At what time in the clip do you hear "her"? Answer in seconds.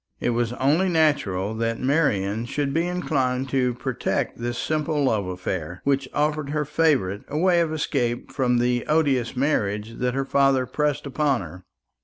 6.49-6.65, 10.15-10.25, 11.41-11.65